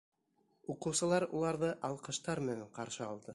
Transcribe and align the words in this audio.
Уҡыусылар 0.73 1.25
уларҙы 1.41 1.71
алҡыштар 1.91 2.43
менән 2.49 2.67
ҡаршы 2.81 3.07
алды. 3.11 3.29